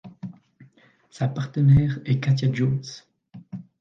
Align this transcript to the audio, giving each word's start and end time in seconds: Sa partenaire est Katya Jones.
Sa 1.11 1.27
partenaire 1.27 1.99
est 2.05 2.19
Katya 2.19 2.51
Jones. 2.51 2.81